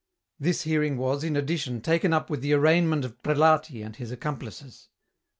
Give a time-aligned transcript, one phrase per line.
[0.39, 4.89] This hearing was, in addition, taken up with the arraignment of Prelati and his accomplices.